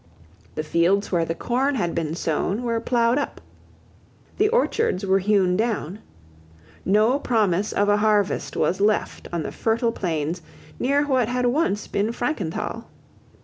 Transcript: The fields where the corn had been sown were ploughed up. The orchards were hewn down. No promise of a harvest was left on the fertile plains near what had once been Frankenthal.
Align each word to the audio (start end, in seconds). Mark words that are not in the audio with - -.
The 0.55 0.63
fields 0.63 1.11
where 1.11 1.25
the 1.25 1.35
corn 1.35 1.75
had 1.75 1.93
been 1.93 2.15
sown 2.15 2.63
were 2.63 2.79
ploughed 2.79 3.19
up. 3.19 3.39
The 4.39 4.49
orchards 4.49 5.05
were 5.05 5.19
hewn 5.19 5.55
down. 5.55 5.99
No 6.83 7.19
promise 7.19 7.71
of 7.71 7.87
a 7.87 7.97
harvest 7.97 8.57
was 8.57 8.81
left 8.81 9.27
on 9.31 9.43
the 9.43 9.51
fertile 9.51 9.91
plains 9.91 10.41
near 10.79 11.05
what 11.05 11.27
had 11.27 11.45
once 11.45 11.85
been 11.85 12.11
Frankenthal. 12.13 12.85